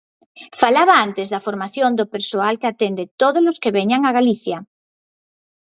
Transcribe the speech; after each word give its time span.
Falaba 0.61 0.95
antes 1.07 1.27
da 1.33 1.43
formación 1.47 1.91
do 1.99 2.05
persoal 2.13 2.55
que 2.61 2.69
atende 2.69 3.03
todos 3.21 3.43
os 3.51 3.57
que 3.61 3.73
veñan 3.77 4.01
a 4.05 4.11
Galicia. 4.17 4.57